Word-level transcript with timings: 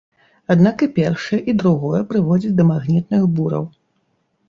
Аднак 0.55 0.81
і 0.85 0.87
першае, 0.95 1.39
і 1.53 1.55
другое 1.61 2.01
прыводзіць 2.09 2.57
да 2.63 2.69
магнітных 2.73 3.33
бураў. 3.39 3.73